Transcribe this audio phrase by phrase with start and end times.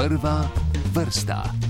[0.00, 0.48] Prva
[0.94, 1.69] vrsta.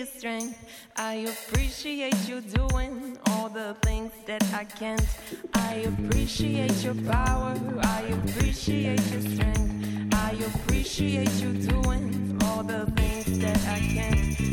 [0.00, 0.58] Your strength.
[0.96, 5.06] I appreciate you doing all the things that I can't.
[5.52, 7.54] I appreciate your power.
[7.82, 10.14] I appreciate your strength.
[10.14, 14.49] I appreciate you doing all the things that I can't.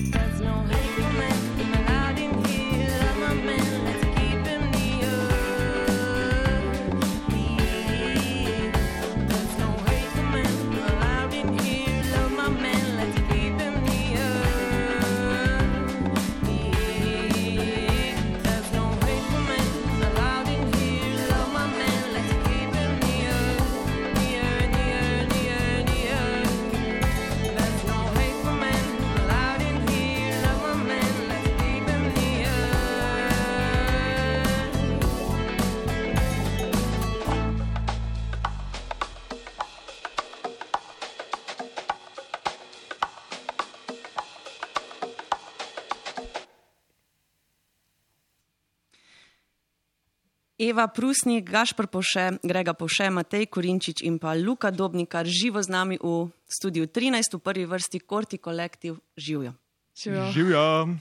[50.68, 55.96] Eva Prusnik, Gašpr Poše, Grega Poše, Matej Korinčič in pa Luka Dobnikar živo z nami
[55.96, 59.56] v studiu 13, v prvi vrsti Korti kolektiv Živijo.
[59.96, 61.00] Živjo.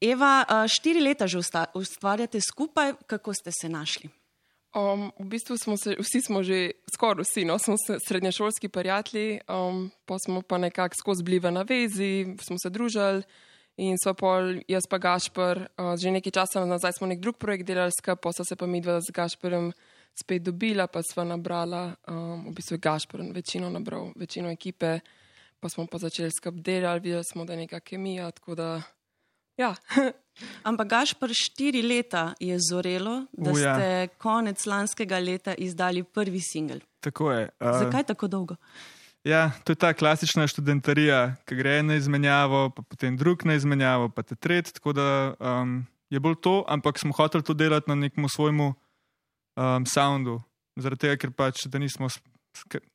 [0.00, 1.40] Eva, a, štiri leta že
[1.74, 4.12] ustvarjate skupaj, kako ste se našli?
[4.76, 9.40] Um, v bistvu smo se, vsi smo že, skoraj vsi, no, smo se srednješolski prijatelji,
[9.48, 13.24] um, pa smo pa nekako skozi bili v navezi, smo se družili
[13.76, 17.68] in so pol, jaz pa Gašpr, uh, že nekaj časa nazaj smo nek drug projekt
[17.68, 19.72] delali skupaj, pa so se pa mi dva z Gašprem
[20.20, 25.00] spet dobila, pa sva nabrala, um, v bistvu je Gašpor večino nabral, večino ekipe,
[25.60, 28.82] pa smo pa začeli skup delati, videli smo, da je neka kemija, tako da
[29.56, 29.74] ja.
[30.68, 33.74] Ampak Gašpor štiri leta je zorelo, da U, ja.
[33.76, 36.80] ste konec lanskega leta izdali prvi singel.
[37.00, 37.48] Tako je.
[37.60, 38.56] Uh, Zakaj tako dolgo?
[39.24, 44.08] Ja, to je ta klasična študentarija, ki gre na izmenjavo, pa potem drug na izmenjavo,
[44.08, 44.72] pa te tretji.
[44.78, 49.86] Tako da um, je bolj to, ampak smo hoteli to delati na nekem svojemu um,
[49.86, 50.40] soundu.
[50.76, 52.08] Zaradi tega, ker pač da nismo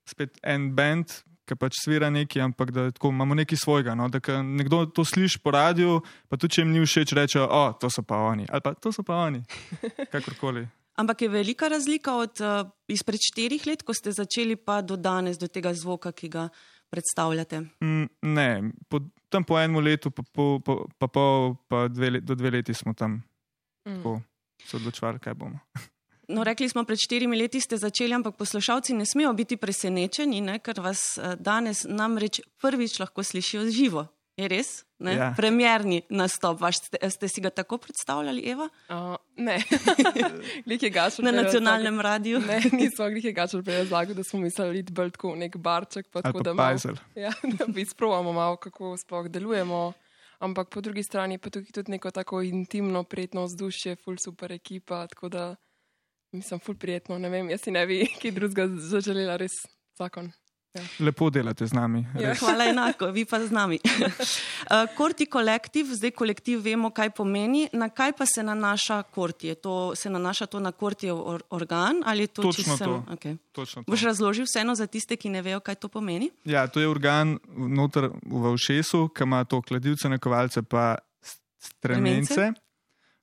[0.10, 1.13] spet en band,
[1.45, 3.94] ki pač svira neki, ampak da tako, imamo nekaj svojega.
[3.95, 4.10] No?
[4.10, 6.00] Da nekdo to sliši po radiju,
[6.30, 8.89] pa tudi če jim ni všeč, rečejo, o, to so pa oni, ali pa to
[8.92, 9.44] so pa oni,
[10.13, 10.66] kakorkoli.
[10.96, 15.38] Ampak je velika razlika od uh, izpred štirih let, ko ste začeli, pa do danes,
[15.38, 16.46] do tega zvoka, ki ga
[16.90, 17.60] predstavljate.
[17.84, 18.50] Mm, ne,
[18.88, 19.00] po,
[19.30, 22.74] tam po enem letu, pa, po, po, pa, pol, pa dve, le- do dve leti
[22.74, 23.24] smo tam
[23.86, 23.96] Mm.
[23.98, 24.22] tako
[24.66, 25.60] se odločili, kaj bomo.
[26.28, 30.56] No, rekli smo, pred štirimi leti ste začeli, ampak poslušalci ne smejo biti presenečeni, ne,
[30.60, 34.08] ker vas eh, danes namreč prvič lahko slišijo živo.
[34.36, 34.70] Je res?
[35.00, 35.14] Ne?
[35.16, 35.30] Ja.
[35.38, 36.60] Premjerni nastop.
[36.60, 38.68] Vaš, ste, ste si ga tako predstavljali, Eva?
[38.92, 39.62] Uh, ne,
[40.82, 41.26] je Gašpor.
[41.26, 42.42] Na nacionalnem radiju?
[42.44, 46.10] Ne, nismo glih je Gašpor prej razlagal, da smo mislili iti bolj tako nek barček,
[46.12, 47.00] pa tako pa da pajzel.
[47.16, 49.94] Ja, da bi sprovamo malo, kako sploh delujemo.
[50.40, 55.08] Ampak po drugi strani pa tukaj tudi neko tako intimno, prijetno vzdušje, ful super ekipa,
[55.08, 55.56] tako da
[56.36, 57.18] mislim, ful prijetno.
[57.18, 59.64] Ne vem, jaz si ne bi kaj drugega zaželela, res
[59.96, 60.34] zakon.
[61.00, 62.06] Lepo delate z nami.
[62.19, 62.33] Ja.
[62.36, 63.80] Hvala enako, vi pa z nami.
[63.80, 67.69] Uh, Korti kolektiv, zdaj kolektiv vemo, kaj pomeni.
[67.74, 69.56] Na kaj pa se nanaša Korti?
[69.56, 73.04] To, se nanaša to na Kortijev or, organ ali to Točno čisto to.
[73.12, 73.38] Okay.
[73.51, 73.92] Točno to.
[73.92, 76.30] Boš razložil vseeno za tiste, ki ne vejo, kaj to pomeni?
[76.44, 82.54] Ja, to je organ noter v ušesu, ki ima to kladivce, nakovalce pa s- stremence.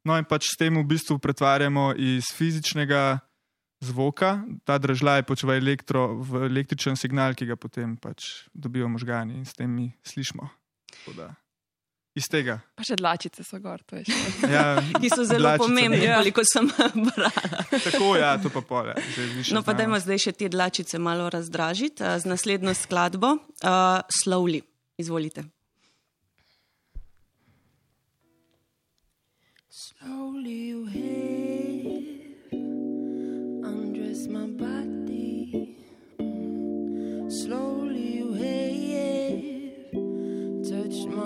[0.04, 3.18] No in pač s tem v bistvu pretvarjamo iz fizičnega
[3.82, 9.46] zvoka, ta držlaj počeva elektro, v električen signal, ki ga potem pač dobijo možgani in
[9.46, 10.48] s tem mi slišimo.
[12.12, 12.58] Iz tega.
[12.76, 14.50] Pa še dlačice so gor, to je še.
[14.52, 16.10] Ja, Ki so zelo dlačice, pomembne, ne.
[16.10, 16.18] Ja.
[16.20, 16.68] koliko sem
[17.08, 17.30] brala.
[17.72, 18.96] Tako, ja, to pa pole.
[19.56, 23.38] No, pa dajmo zdaj še te dlačice malo razdražiti eh, z naslednjo skladbo.
[23.64, 24.60] Uh, Slowly,
[25.00, 25.48] izvolite.
[29.72, 30.76] Slowly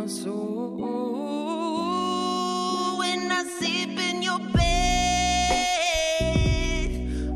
[0.06, 0.22] When
[3.32, 4.62] I sleep in your bed,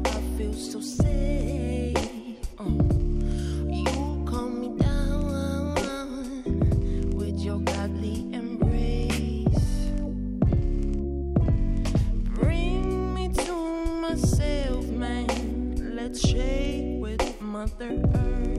[0.06, 1.96] I feel so safe.
[2.61, 2.70] Oh.
[3.69, 6.44] You calm me down
[7.17, 9.90] with your godly embrace.
[12.37, 13.52] Bring me to
[14.00, 15.96] myself, man.
[15.96, 18.50] Let's shake with Mother Earth.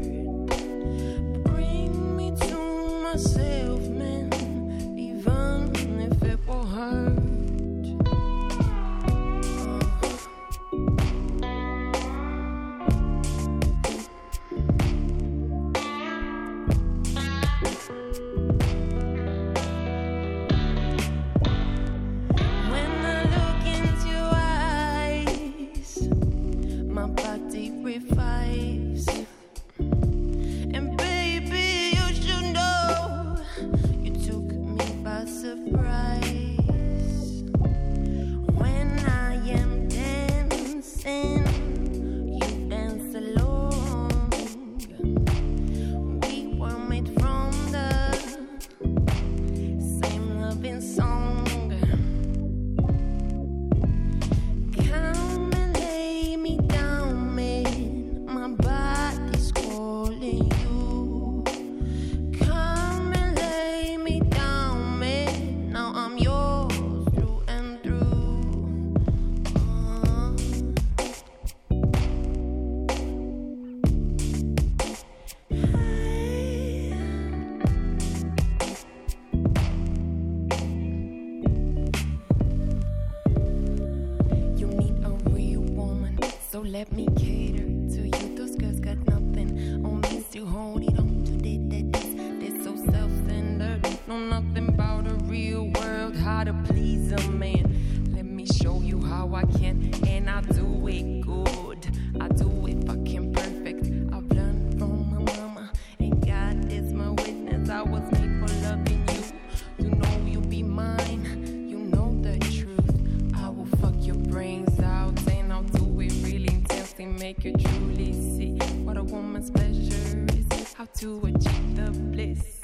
[119.91, 120.73] Woman's.
[120.73, 122.59] How to achieve the bliss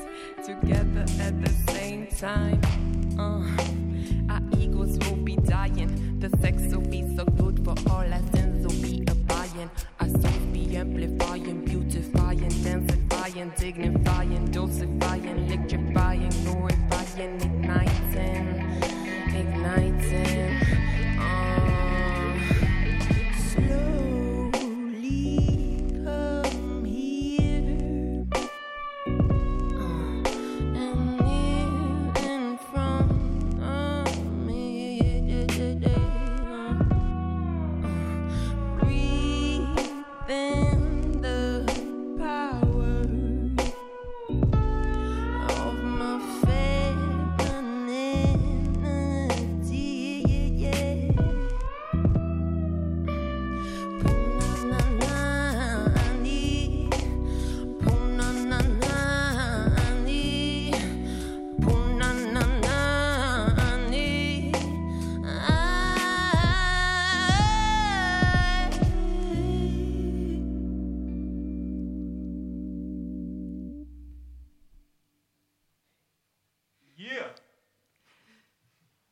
[0.46, 2.62] together at the same time.
[3.19, 6.19] Uh, our egos will be dying.
[6.19, 9.69] The sex will be so good for all our sins will be abiding.
[10.00, 11.26] Our souls be amplifying,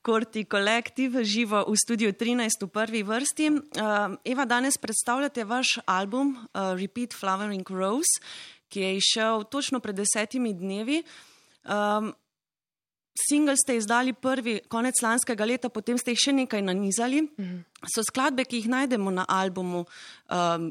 [0.05, 3.45] Korti kolektiv živo v studiu 13 v prvi vrsti.
[3.49, 8.21] Uh, Eva, danes predstavljate vaš album uh, Repeat Flowering Rose,
[8.69, 11.01] ki je izšel točno pred desetimi dnevi.
[11.65, 12.13] Um,
[13.17, 17.23] Single ste izdali prvi konec lanskega leta, potem ste jih še nekaj nanizali.
[17.89, 19.87] So skladbe, ki jih najdemo na albumu,
[20.29, 20.67] um,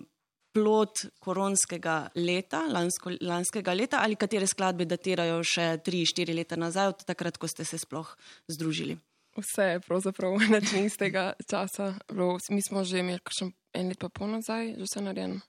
[0.55, 7.03] plot koronskega leta, lansko, lanskega leta, ali katere skladbe datirajo še 3-4 leta nazaj, od
[7.03, 8.15] takrat, ko ste se sploh
[8.47, 9.01] združili.
[9.37, 11.95] Vse je pravzaprav način iz tega časa.
[12.13, 15.41] Bilo, mi smo že imeli kakšen en let pa pol nazaj, že vse narejeno.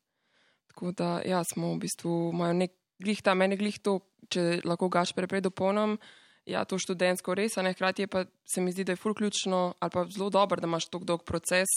[0.68, 4.00] Tako da, ja, smo v bistvu, imajo nek glih ta, meni glih to,
[4.30, 5.98] če lahko gaš preprej dopolnim,
[6.46, 9.15] ja, to študentsko res, a ne hkrati je pa se mi zdi, da je ful
[9.15, 11.72] ključno ali pa zelo dobro, da imaš tako dolg proces,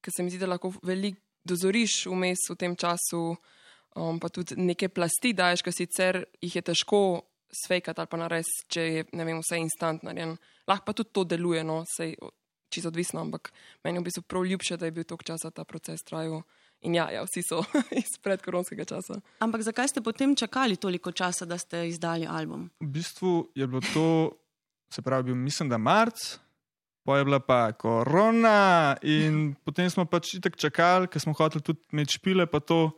[0.00, 3.36] ker se mi zdi, da lahko veliko dozoriš vmes v tem času,
[3.96, 7.00] um, pa tudi neke plasti daješ, ker sicer jih je težko
[7.52, 10.36] svekati ali pa narediti, če je, ne vem, vse instant narejen.
[10.68, 12.14] Lahko pa tudi to deluje, no, sej
[12.68, 13.52] čisto odvisno, ampak
[13.84, 16.42] meni je v bistvu prav ljubše, da je bil tok časa ta proces trajal.
[16.86, 17.62] In ja, ja vsi so
[18.02, 19.18] iz predkoronskega časa.
[19.42, 22.68] Ampak zakaj ste potem čakali toliko časa, da ste izdali album?
[22.80, 24.36] V bistvu je bilo to,
[24.92, 26.38] se pravi, bil, mislim, da marc,
[27.02, 31.82] pa je bila pa korona, in potem smo pač itek čakali, ker smo hoteli tudi
[31.92, 32.90] imeti špile, pa to.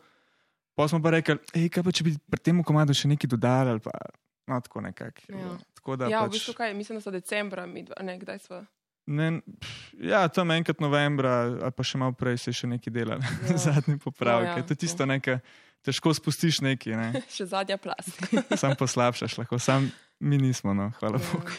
[0.75, 3.73] Pa smo pa rekli, hej, kaj pa če bi pri tem komadu še nekaj dodali,
[3.75, 3.91] ali pa
[4.51, 5.23] no, tako nekako.
[5.25, 5.37] Ja.
[5.37, 5.55] bilo.
[5.73, 8.39] Tako da Ja, v pač, bistvu kaj, mislim, da so decembra, mi dva, ne, kdaj
[8.41, 8.59] smo.
[9.07, 9.71] ne, pff,
[10.03, 13.57] ja, tam enkrat novembra, ali pa še malo prej se je še nekaj delalo, Ja.
[13.65, 14.45] zadnji popravek.
[14.45, 15.39] No, No, ja, to je tisto nekaj,
[15.81, 17.07] težko spustiš nekaj, ne?
[17.31, 18.13] Še zadnja plast.
[18.61, 19.89] sam poslabšaš, lahko sam
[20.19, 21.25] mi nismo, no, hvala Ja.
[21.25, 21.57] Bogu.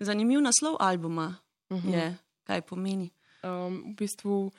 [0.00, 1.38] Zanimiv naslov albuma
[1.70, 1.88] Mhm.
[1.88, 2.06] je,
[2.42, 3.12] kaj pomeni.
[3.40, 4.50] Um, v bistvu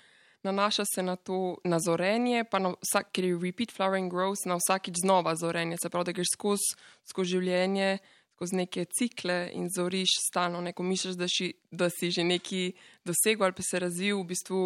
[0.44, 4.58] nanaša se na to na zorenje, pa na vsak, ker je repeat flowering grows, na
[4.58, 5.78] vsakič znova zorenje.
[5.82, 6.76] Se pravi, da greš skozi
[7.10, 7.98] skozi življenje,
[8.36, 12.72] skozi neke cikle in zoriš stalno, neko misliš, da, ši, da si že neki
[13.06, 14.62] dosegel ali pa se razvil, v bistvu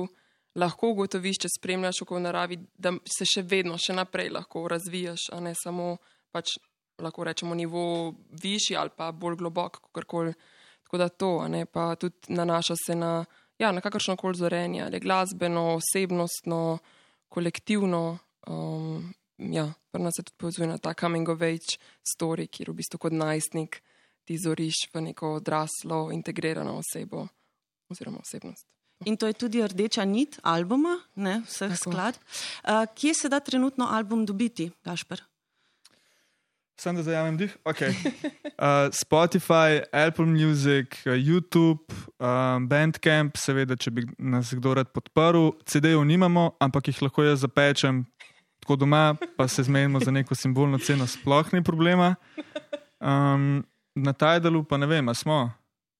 [0.55, 5.29] lahko ugotoviš, če spremljaš oko v naravi, da se še vedno, še naprej lahko razvijaš,
[5.35, 5.97] a ne samo
[6.31, 6.55] pač
[7.03, 10.31] lahko rečemo nivo višji ali pa bolj globok, kakorkoli.
[10.85, 13.25] Tako da to, ne pa tudi nanaša se na,
[13.59, 16.77] ja, na kakršno koli zorenje, ali glasbeno, osebnostno,
[17.29, 18.17] kolektivno.
[18.47, 22.79] Um, ja, pri nas se tudi povezuje na ta coming of age story, kjer v
[22.81, 23.81] bistvu kot najstnik
[24.25, 27.27] ti zoriš v neko odraslo, integrirano osebo
[27.89, 28.65] oziroma osebnost.
[29.05, 31.91] In to je tudi rdeča nit albuma, ne, vseh Tako.
[31.91, 32.19] sklad.
[32.63, 35.21] Uh, kje se da trenutno album dobiti, Gašper?
[36.77, 37.57] Sam da zajamem dih.
[37.63, 37.93] Okay.
[38.55, 38.63] Uh,
[38.93, 41.83] Spotify, Apple Music, uh, YouTube,
[42.17, 45.49] um, Bandcamp, seveda, če bi nas kdo rad podprl.
[45.65, 48.05] CD-jev nimamo, ampak jih lahko jaz zapečem
[48.61, 49.01] tako doma,
[49.35, 52.13] pa se zmenimo za neko simbolno ceno, sploh ni problema.
[52.97, 53.59] Um,
[53.93, 55.51] na Tidalu pa ne vem, a smo.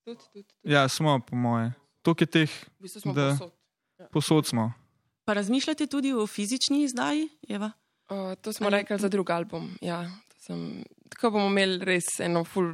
[0.05, 0.63] Tudi, tudi, tudi.
[0.65, 1.73] Ja, smo, po moje.
[2.01, 3.51] Tukaj je teh, V bistvu smo da- povsod.
[4.11, 4.71] posod smo.
[5.25, 7.71] Pa razmišljate tudi o fizični izdaji, Eva?
[8.07, 9.75] Uh, to smo Ali- rekli za drug album.
[9.81, 10.07] Ja,
[10.47, 12.73] sem, tako bomo imeli res eno ful,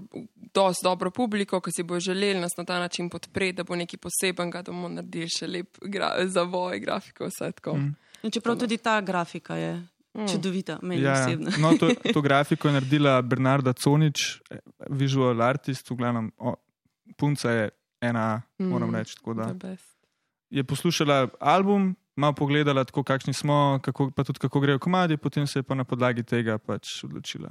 [0.54, 4.00] dosti dobro publiko, ki si bo želeli nas na ta način podpreti, da bo nekaj
[4.00, 7.78] posebenega, da bomo naredili še lep gra, zavoj, grafiko, vse tako.
[7.78, 7.96] Mm.
[8.24, 9.72] In čeprav tudi ta grafika je
[10.14, 10.28] mm.
[10.28, 11.52] čudovita, meni Ja, osebno.
[11.60, 14.42] no, to, to grafiko je naredila Bernarda Conič,
[14.90, 16.56] visual artist, v glavnem, o,
[17.18, 17.70] punca je
[18.02, 18.68] ena, mm.
[18.68, 19.16] moram Mm, reči.
[19.16, 19.46] tako da.
[19.46, 19.88] The best.
[20.50, 25.48] Je poslušala album, malo pogledala, tako kakšni smo, kako, pa tudi kako grejo komadi, potem
[25.48, 27.50] se je pa na podlagi tega pač odločila.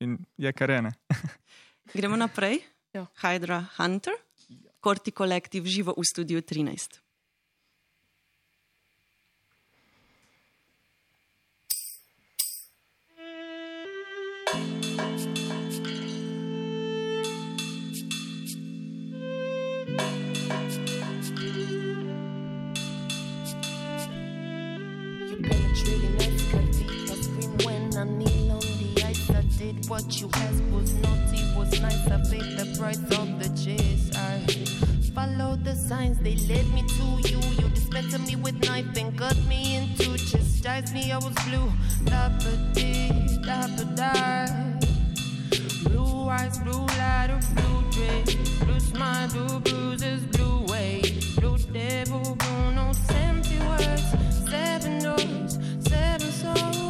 [0.00, 0.92] In je kar ene.
[1.96, 2.60] Gremo naprej.
[2.92, 3.06] Ja.
[3.22, 4.12] Hydra Hunter,
[4.80, 7.05] Korti kolektiv živo v studiu 13.
[29.72, 32.06] Did what you asked was naughty, was nice.
[32.06, 34.10] I paid the price of the chase.
[34.14, 34.38] I
[35.14, 37.40] followed the signs, they led me to you.
[37.58, 41.10] You dismantled me with knife and cut me into chastise me.
[41.10, 41.68] I was blue,
[42.04, 43.10] dapper-dee,
[43.44, 44.78] dapper-die.
[45.84, 52.36] Blue eyes, blue light, or blue dress, blue smile, blue bruises, blue waves, blue devil,
[52.36, 54.04] blue notes, empty words,
[54.48, 56.85] seven doors, seven swords.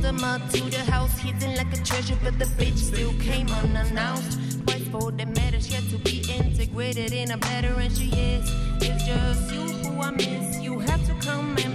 [0.00, 3.48] The deer on to the house, hidden like a treasure, but the bitch still came
[3.48, 4.66] unannounced.
[4.66, 8.50] Twice for the matters yet to be integrated in a better, and she is.
[8.80, 10.60] It's just you who I miss.
[10.60, 11.73] You have to come and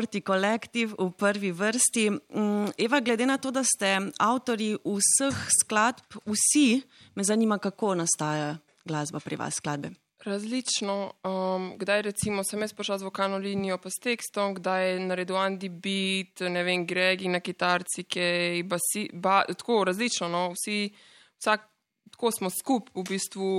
[0.00, 2.08] Korti kolektiv v prvi vrsti.
[2.08, 6.80] Mm, Eva, glede na to, da ste avtori vseh skladb, vsi,
[7.14, 8.54] me zanima, kako nastaja
[8.88, 9.90] glasba pri vas, skladbe.
[10.24, 11.12] Različno.
[11.20, 15.36] Um, kdaj recimo sem jaz prišel z vokalno linijo pa s tekstom, kdaj je naredil
[15.36, 20.32] Andy Beat, ne vem, Gregi na kitarci, ki basi, ba, tako različno.
[20.32, 20.46] No?
[20.56, 20.94] Vsi,
[21.36, 21.68] vsak,
[22.16, 23.50] tako smo skup v bistvu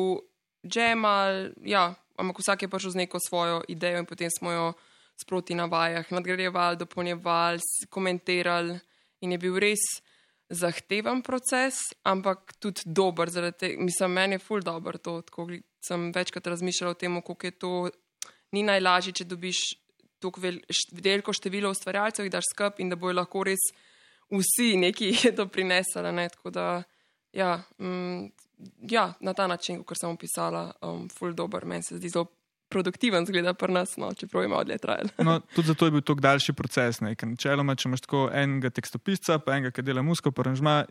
[0.65, 4.73] džemal, ja, ampak vsak je prišel z neko svojo idejo in potem smo jo
[5.21, 8.79] sproti na vajah nadgrajevali, dopolnjevali, komentirali
[9.21, 9.83] in je bil res
[10.51, 13.29] zahteven proces, ampak tudi dober.
[13.53, 15.21] te- Mislim, meni je ful dober to.
[15.21, 15.47] Tako
[15.87, 17.89] sem večkrat razmišljala o tem, kako je to.
[18.51, 19.57] Ni najlažje, če dobiš
[20.19, 20.41] tako
[20.91, 23.63] veliko število ustvarjalcev, jih daš skup in da bojo lahko res
[24.31, 26.11] vsi neki doprinesali.
[26.11, 26.27] Ne?
[26.29, 26.83] Tako da,
[27.33, 28.27] ja, mm,
[28.91, 32.27] ja, na ta način, kot sem opisala, um, full dober, meni se zdi zelo
[32.71, 35.11] produktiven, zgleda pri nas, no, čeprav ima odlje trajal.
[35.27, 37.01] No, tudi zato je bil to daljši proces.
[37.03, 37.15] Ne?
[37.15, 40.85] ker Načeloma, če imaš tako enega tekstopisca, pa enega, ki dela musko, pa ranžma,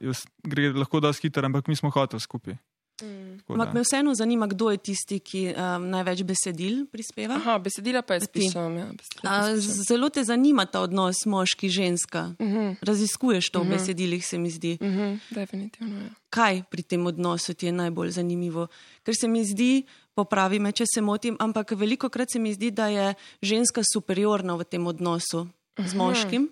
[0.44, 2.58] gre lahko dosti hitro, ampak mi smo hoteli skupaj.
[3.00, 7.34] Tako Ampak da- me vseeno zanima, kdo je tisti, ki um, največ besedil prispeva.
[7.34, 8.76] Aha, besedila pa jaz pišem.
[8.76, 9.84] Ja, besedila A, pišem.
[9.88, 12.34] zelo te zanima ta odnos moški-ženska.
[12.38, 12.76] Uh -huh.
[12.82, 14.76] Raziskuješ to v besedilih, se mi zdi.
[14.82, 15.96] Mhm, definitivno.
[15.96, 16.08] Ja.
[16.30, 18.66] Kaj pri tem odnosu ti je najbolj zanimivo?
[19.02, 19.82] Ker se mi zdi,
[20.20, 24.58] popravi me, če se motim, ampak veliko krat se mi zdi, da je ženska superiorna
[24.60, 25.46] v tem odnosu
[25.80, 26.48] z moškim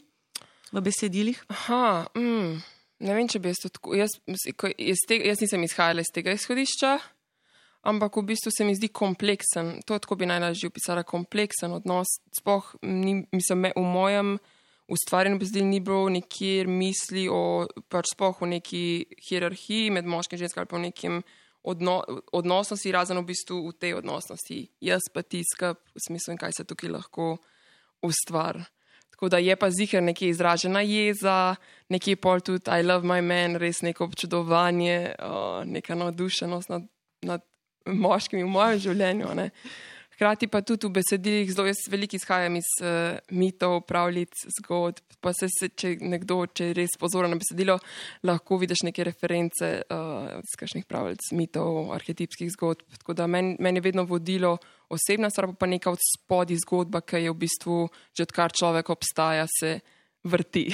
[0.73, 1.39] v besedilih.
[1.53, 2.59] Aha, mm,
[3.05, 3.95] ne vem, če bi jaz to tako.
[3.99, 6.99] Jaz, jaz, te, jaz nisem izhajala iz tega izhodišča,
[7.89, 9.79] ampak v bistvu se mi zdi kompleksen.
[9.89, 12.19] To tako bi najlažje opisala kompleksen odnos.
[12.37, 14.37] Sploh ni, mislim, me, v mojem
[14.89, 18.83] ustvarjanju besedil ni bilo nikjer misli o pač sploh o neki
[19.29, 21.21] hierarhiji med moškim in ženskim ali pa o nekem
[21.69, 22.01] odno,
[22.33, 24.59] odnosnosti, razen v bistvu v tej odnosnosti.
[24.81, 27.37] Jaz pa ti skrb v smislu, kaj se tukaj lahko
[28.03, 28.65] ustvari.
[29.19, 31.57] Tako da je pa zihar nekje izražena jeza,
[31.91, 36.87] nekje pol tudi I love my man, res neko občudovanje, uh, neka navdušenost nad,
[37.23, 37.43] nad
[37.87, 39.33] moškimi v mojem življenju.
[39.35, 39.51] Ne.
[40.19, 45.05] Hkrati pa tudi v besedilih zelo jaz veliko izhajam iz uh, mitov, pravljic, zgodb.
[45.23, 47.77] Pa se, se če nekdo, če je res pozoren na besedilo,
[48.27, 52.83] lahko vidiš neke reference uh, iz kakšnih pravljic, mitov, arhetipskih zgodb.
[52.99, 54.57] Tako da meni men je vedno vodilo
[54.91, 57.79] osebna stvar, pa neka od spodaj zgodba, ki je v bistvu
[58.11, 59.77] že odkar človek obstaja, se
[60.27, 60.67] vrti.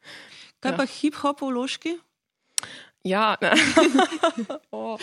[0.62, 0.78] Kaj Ja.
[0.78, 1.98] pa hip-hop vložki?
[3.04, 3.36] Ja,
[4.72, 5.00] oh.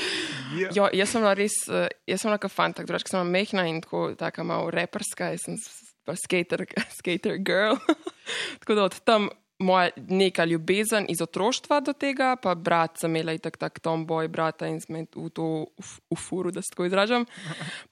[0.76, 3.82] jo, jaz sem bila res, eh, jaz sem bila kot fantak, drugače sem mehna in
[3.84, 5.60] tako, tako malo reperska, jaz sem
[6.06, 6.66] pa skater,
[7.00, 7.78] skater girl.
[8.64, 9.30] tako da od tam
[9.62, 14.68] moja neka ljubezen iz otroštva do tega, pa brat sem imela itak tak tomboy brata
[14.68, 15.48] in smo v to
[15.78, 17.26] v, v furu, da se tako izražam.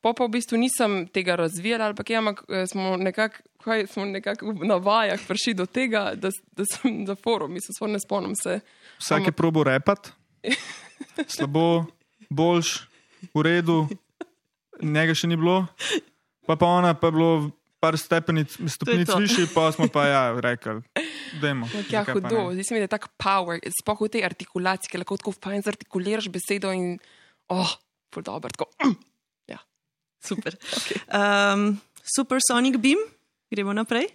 [0.01, 3.45] Po pa v bistvu nisem tega razvijala, ali pa kaj, ampak eh, smo nekako.
[3.59, 7.89] Kaj smo nekako na vajah prišli do tega, da, da sem za forum, mislim, sploh
[7.91, 8.61] ne spomnim se.
[9.01, 10.13] Vsak je probo repat,
[11.35, 11.83] slabo,
[12.29, 12.87] boljš,
[13.35, 13.81] v redu,
[14.79, 15.65] njega še ni bilo,
[16.47, 19.17] pa pa ona pa je bilo par stepenic, stopnic to.
[19.23, 20.81] višji, pa smo pa ja rekli,
[21.41, 21.69] dajmo.
[21.89, 22.45] Ja, zakaj pa hudo.
[22.53, 25.63] Zdi se mi, da je tako power, sploh v tej artikulaciji, ki lahko tako fajn
[25.67, 26.97] zartikuliraš besedo in,
[27.55, 27.71] oh,
[28.13, 28.51] ful dobro.
[28.51, 28.71] Tako.
[29.47, 29.61] Ja.
[30.23, 30.59] Super.
[30.79, 30.99] Okay.
[31.07, 32.99] Um, Supersonic Beam,
[33.51, 34.09] gremo naprej.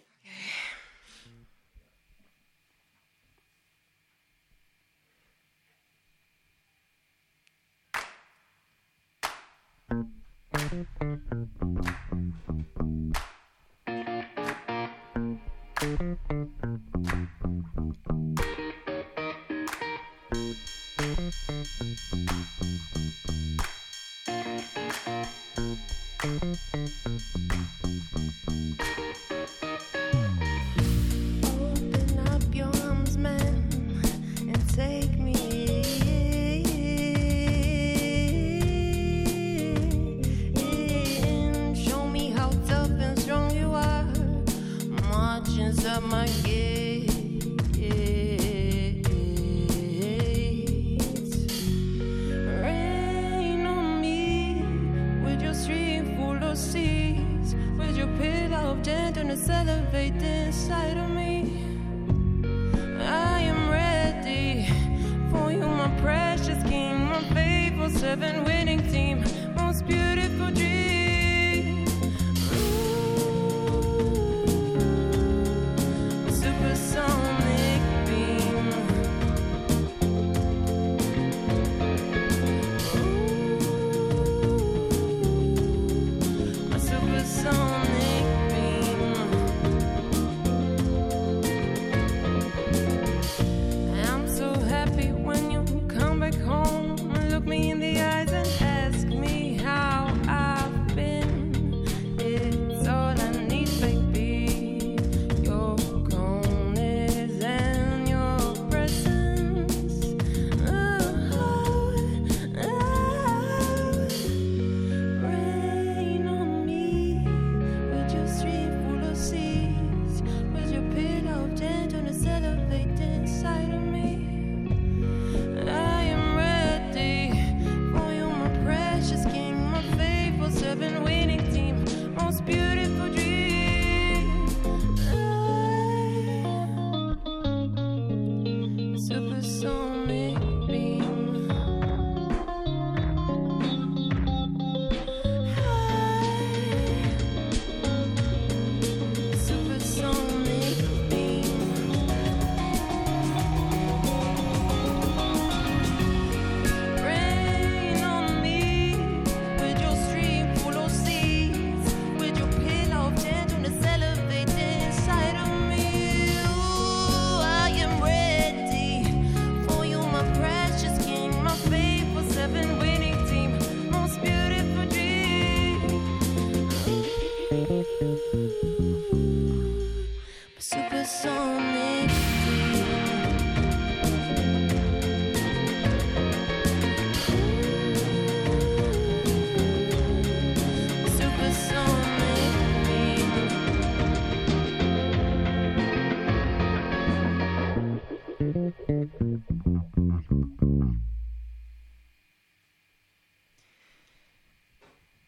[10.55, 11.14] Open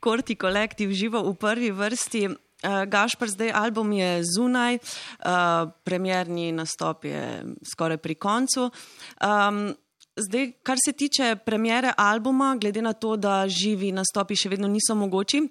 [0.07, 2.29] Korti kolektiv živo v prvi vrsti.
[2.31, 8.69] Uh, Gašpr, zdaj album je zunaj, uh, premjerni nastop je skoraj pri koncu.
[9.19, 9.75] Um,
[10.15, 14.95] zdaj, kar se tiče premjere albuma, glede na to, da živi nastopi še vedno niso
[14.95, 15.43] mogoči,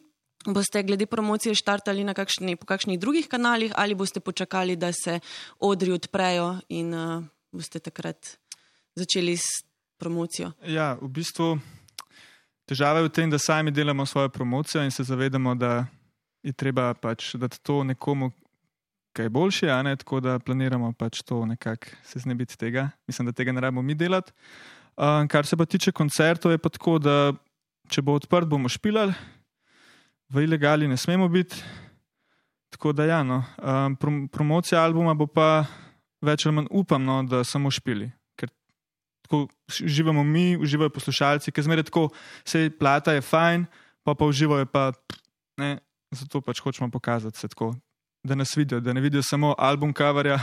[0.48, 5.20] boste glede promocije štartali na kakšni, kakšnih drugih kanalih ali boste počakali, da se
[5.60, 8.38] odri odprejo in uh, boste takrat
[8.96, 9.66] začeli s
[10.00, 10.56] promocijo?
[10.64, 11.58] Ja, v bistvu
[12.66, 15.86] težava je v tem, da sami delamo svojo promocijo in se zavedamo, da
[16.44, 18.32] je treba pač dati to nekomu,
[19.16, 22.90] kaj boljše, a ne tako, da planiramo pač to nekako se znebiti tega.
[23.08, 24.32] Mislim, da tega ne rabimo mi delati.
[24.98, 27.34] Uh, kar se pa tiče koncertov, je pa tako, da
[27.90, 29.14] če bo odprt, bomo špilali,
[30.30, 31.62] v ilegali ne smemo biti.
[32.76, 33.44] Tako da, ja, no.
[33.58, 35.66] um, prom promocija albuma bo pa
[36.26, 38.10] več ali manj upam, no, da samo špili.
[39.26, 42.08] Tako živimo mi, uživajo poslušalci, ker zmeraj tako,
[42.46, 43.66] vse plata je fajn,
[44.06, 44.92] pa pa uživajo pa
[45.58, 45.80] ne.
[46.14, 47.74] Zato pač hočemo pokazati se tako,
[48.24, 50.38] da nas vidijo, da ne vidijo samo album kavarja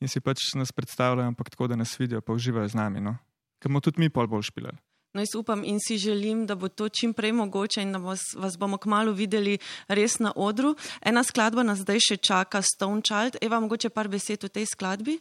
[0.00, 3.00] in si pač nas predstavljajo, ampak tako, da nas vidijo, pa uživajo z nami.
[3.00, 3.16] No.
[3.58, 4.78] Ker bomo tudi mi pol bolj špilali.
[5.12, 8.22] No, jaz upam in si želim, da bo to čim prej mogoče in da vas,
[8.36, 10.72] vas bomo kmalo videli res na odru.
[11.04, 13.36] Ena skladba nas zdaj še čaka, Stone Child.
[13.44, 15.18] Eva, mogoče par besed o tej skladbi?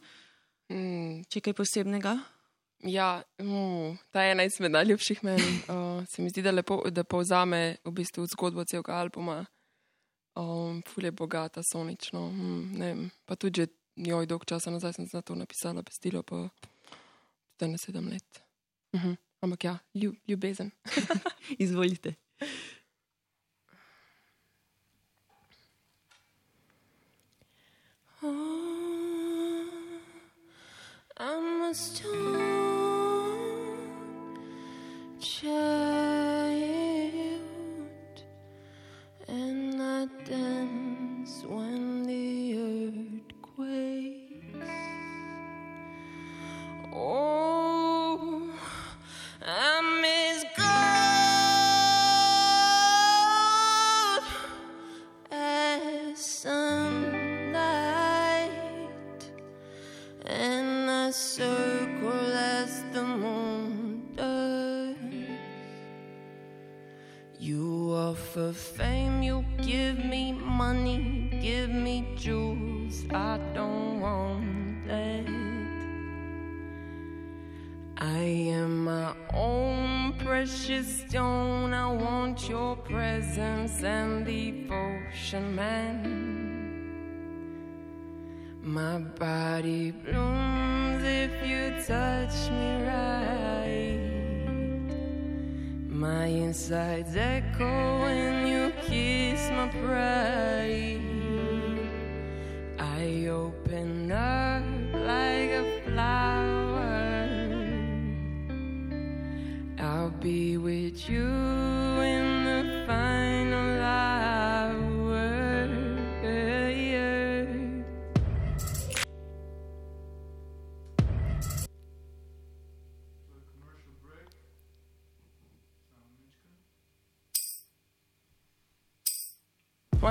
[0.72, 2.16] Mm, Če kaj posebnega?
[2.84, 5.60] Ja, mm, ta je ena izmed najljubših meni.
[5.68, 9.46] Uh, se mi zdi, da, lepo, da povzame v bistvu zgodbo celega albuma.
[10.36, 12.30] Um, ful je bogata, sonično.
[12.30, 16.24] Mm, ne vem, pa tudi, že joj, dolg časa nazaj sem za to napisala bestilo,
[16.24, 16.48] pa
[17.58, 18.44] tudi ne sedem let.
[18.94, 19.16] Uh -huh.
[19.42, 20.72] Ampak ja, ljub, ljubezen.
[21.60, 22.16] Izvolite.
[31.24, 32.61] I'm a stone
[35.22, 35.54] child,
[39.28, 40.08] and I
[68.32, 73.04] Offer fame, you give me money, give me jewels.
[73.14, 75.26] I don't want that.
[77.98, 78.24] I
[78.56, 81.74] am my own precious stone.
[81.74, 86.00] I want your presence and devotion, man.
[88.64, 94.12] My body blooms if you touch me right.
[95.90, 97.91] My insides echo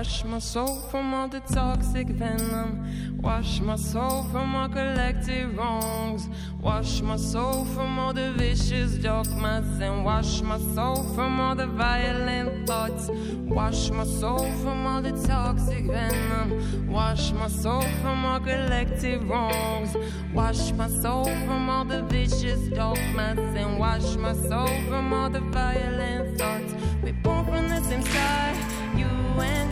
[0.00, 3.18] Wash my soul from all the toxic venom.
[3.20, 6.26] Wash my soul from all collective wrongs.
[6.58, 9.78] Wash my soul from all the vicious dogmas.
[9.78, 13.10] And wash my soul from all the violent thoughts.
[13.44, 16.88] Wash my soul from all the toxic venom.
[16.90, 19.94] Wash my soul from all collective wrongs.
[20.32, 23.38] Wash my soul from all the vicious dogmas.
[23.54, 26.72] And wash my soul from all the violent thoughts.
[27.02, 28.54] We're born from the same sky,
[28.96, 29.06] you
[29.42, 29.69] and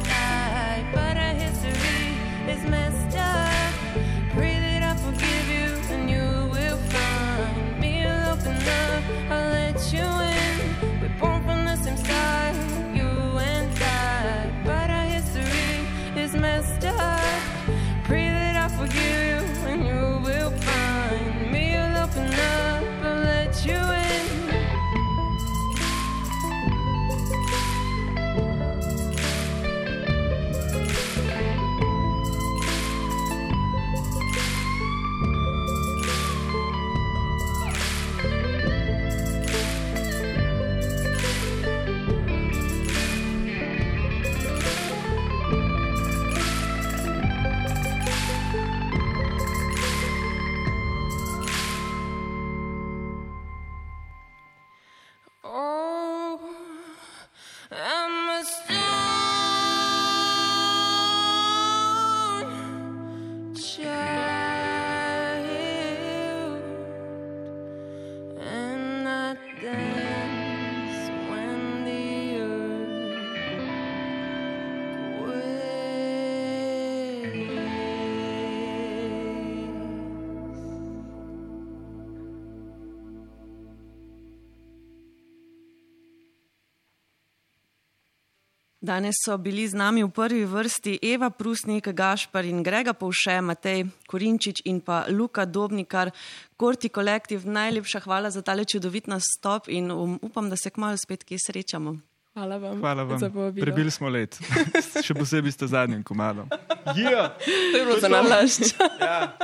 [88.89, 93.85] Danes so bili z nami v prvi vrsti Eva Prusnik, Gašpar in Grega Povše, Matej
[94.09, 96.09] Korinčič in pa Luka Dobnikar,
[96.57, 97.45] Korti kolektiv.
[97.45, 102.01] Najlepša hvala za tale čudovit nastop in um, upam, da se kmalo spet kje srečamo.
[102.33, 102.81] Hvala vam.
[102.81, 103.19] Hvala vam.
[103.21, 103.65] za povabilo.
[103.65, 104.41] Prebili smo let,
[105.07, 106.49] še posebej ste zadnjim komadom.
[106.97, 107.37] Yeah.
[107.45, 108.73] To je bilo za nalašč.
[109.05, 109.37] Ja.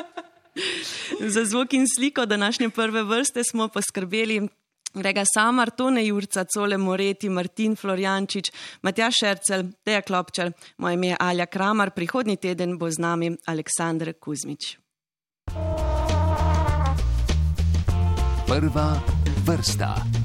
[1.20, 4.48] Za zvok in sliko današnje prve vrste smo poskrbeli.
[4.94, 8.50] Grega Samar, Tone Jurca, Cole Moreti, Martin Florjančič,
[8.83, 14.14] Matja Šercel, Teja Klopčar, moje ime je Alja Kramar, prihodnji teden bo z nami Aleksandr
[14.20, 14.78] Kuzmič.
[18.46, 18.88] Prva
[19.46, 20.24] vrsta.